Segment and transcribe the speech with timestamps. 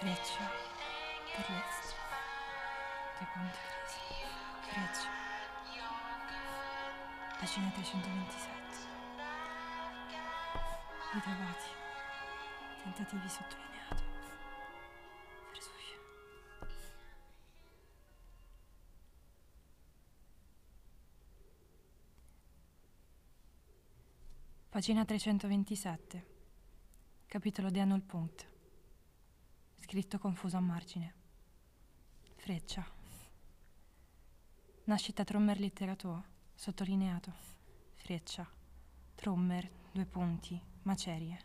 [0.00, 0.48] Freccia.
[1.26, 1.96] Terrestre.
[3.18, 3.98] Due punti crisi.
[4.62, 5.08] Freccia.
[7.38, 8.50] Pagina 327.
[11.12, 11.64] Ritrovati.
[12.82, 14.02] Tentativi sottolineato.
[15.52, 15.98] Versuglia.
[24.70, 26.26] Pagina 327.
[27.26, 28.49] Capitolo di Annual Punkt.
[29.80, 31.14] Scritto confuso a margine.
[32.36, 32.86] Freccia.
[34.84, 36.22] Nascita Trommer Litteratur.
[36.54, 37.32] Sottolineato.
[37.96, 38.48] Freccia.
[39.16, 41.38] Trommer, due punti, macerie.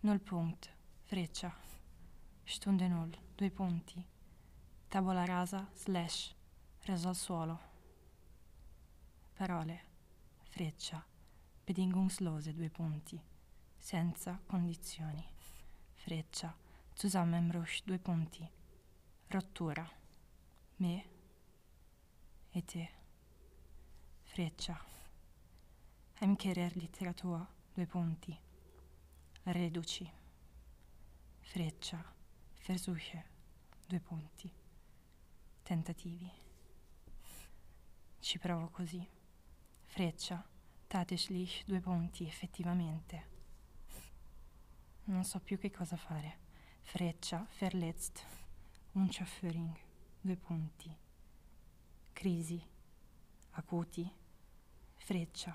[0.00, 0.74] Nullpunkt.
[1.04, 1.54] Freccia.
[2.42, 4.04] Stunde null, due punti.
[4.88, 6.34] Tavola rasa, slash.
[6.80, 7.60] Reso al suolo.
[9.34, 9.82] Parole.
[10.42, 11.04] Freccia.
[11.64, 13.20] Bedingungslose, due punti.
[13.76, 15.24] Senza condizioni.
[15.94, 16.66] Freccia.
[16.98, 18.44] Zusammenbruch, due punti.
[19.28, 19.88] Rottura.
[20.78, 21.04] Me.
[22.50, 22.90] E te.
[24.24, 24.84] Freccia.
[26.14, 28.36] Heimkerer Literatur, due punti.
[29.44, 30.12] Reduci.
[31.38, 32.04] Freccia.
[32.66, 33.24] Versuche,
[33.86, 34.52] due punti.
[35.62, 36.28] Tentativi.
[38.18, 39.08] Ci provo così.
[39.84, 40.44] Freccia.
[40.88, 43.26] Tatsächlich, due punti, effettivamente.
[45.04, 46.46] Non so più che cosa fare.
[46.90, 48.24] Freccia, verletzt,
[48.92, 49.76] Unschafführing,
[50.22, 50.90] due punti.
[52.14, 52.58] Crisi,
[53.50, 54.10] acuti,
[54.96, 55.54] freccia.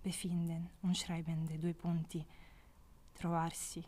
[0.00, 2.24] Befinden, unschreibende, due punti.
[3.14, 3.84] Trovarsi,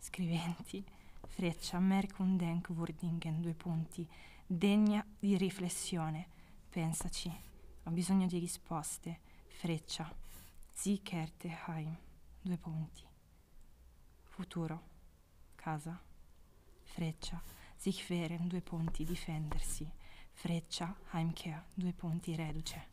[0.00, 0.84] scriventi,
[1.28, 4.04] freccia, merk und denkwürdigen, due punti.
[4.44, 6.26] Degna di riflessione,
[6.68, 7.32] pensaci.
[7.84, 9.20] Ho bisogno di risposte.
[9.46, 10.12] Freccia.
[10.72, 11.96] Sie kehrte heim.
[12.42, 13.06] Due punti.
[14.24, 14.93] Futuro.
[15.64, 15.98] Casa.
[16.82, 17.40] Freccia.
[17.78, 18.50] Sich wehren.
[18.50, 19.06] Due punti.
[19.06, 19.90] Difendersi.
[20.34, 20.94] Freccia.
[21.12, 21.64] Heimkehr.
[21.74, 22.36] Due punti.
[22.36, 22.86] Reduce.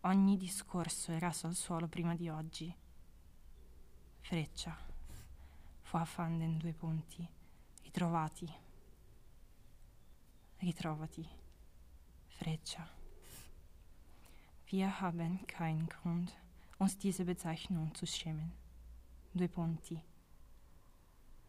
[0.00, 2.74] Ogni discorso è raso al suolo prima di oggi.
[4.18, 4.76] Freccia.
[5.82, 6.58] Fuafanden.
[6.58, 7.24] Due punti.
[7.84, 8.52] Ritrovati.
[10.58, 11.28] Ritrovati.
[12.26, 12.84] Freccia.
[14.66, 16.34] Wir haben keinen Grund,
[16.78, 18.50] uns diese Bezeichnung zu schämen.
[19.32, 20.02] Due punti.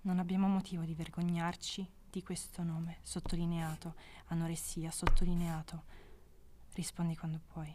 [0.06, 3.96] Non abbiamo motivo di vergognarci di questo nome, sottolineato,
[4.28, 5.84] anoressia, sottolineato.
[6.74, 7.74] Rispondi quando puoi.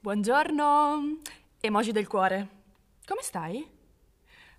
[0.00, 1.20] Buongiorno!
[1.58, 2.48] Emoji del cuore.
[3.06, 3.66] Come stai?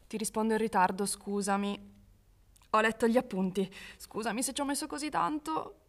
[0.07, 1.93] Ti rispondo in ritardo, scusami.
[2.71, 3.71] Ho letto gli appunti.
[3.97, 5.80] Scusami se ci ho messo così tanto.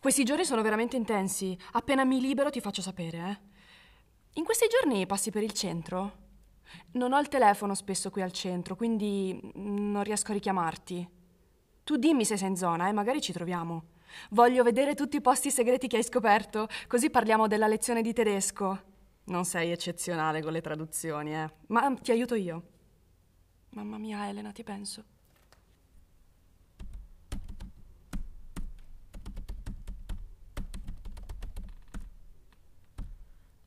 [0.00, 1.56] Questi giorni sono veramente intensi.
[1.72, 3.52] Appena mi libero ti faccio sapere, eh.
[4.34, 6.22] In questi giorni passi per il centro?
[6.92, 11.08] Non ho il telefono spesso qui al centro, quindi non riesco a richiamarti.
[11.84, 13.90] Tu dimmi se sei in zona e eh, magari ci troviamo.
[14.30, 18.92] Voglio vedere tutti i posti segreti che hai scoperto, così parliamo della lezione di tedesco.
[19.26, 21.50] Non sei eccezionale con le traduzioni, eh.
[21.68, 22.62] Ma ti aiuto io.
[23.70, 25.04] Mamma mia, Elena, ti penso.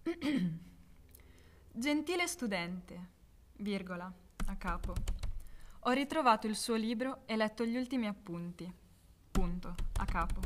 [1.71, 3.09] Gentile studente,
[3.57, 4.11] virgola,
[4.45, 4.93] a capo.
[5.81, 8.71] Ho ritrovato il suo libro e letto gli ultimi appunti.
[9.31, 10.39] Punto, a capo.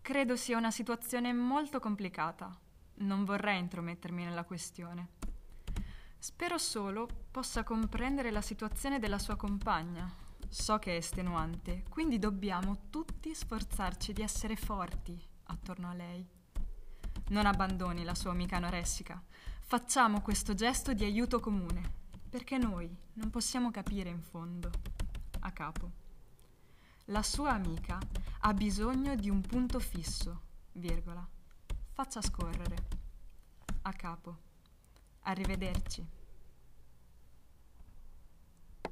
[0.00, 2.58] Credo sia una situazione molto complicata
[2.98, 5.10] non vorrei intromettermi nella questione.
[6.18, 10.12] Spero solo possa comprendere la situazione della sua compagna.
[10.48, 16.37] So che è estenuante, quindi dobbiamo tutti sforzarci di essere forti attorno a lei.
[17.28, 19.22] Non abbandoni la sua amica anoressica.
[19.60, 21.92] Facciamo questo gesto di aiuto comune,
[22.28, 24.70] perché noi non possiamo capire in fondo.
[25.40, 25.90] A capo.
[27.06, 27.98] La sua amica
[28.40, 30.40] ha bisogno di un punto fisso,
[30.72, 31.26] virgola
[31.98, 32.76] Faccia scorrere.
[33.82, 34.36] A capo.
[35.22, 36.17] Arrivederci.